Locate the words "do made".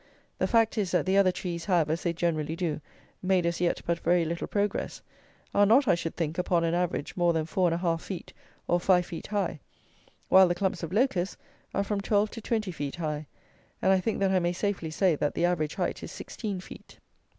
2.55-3.45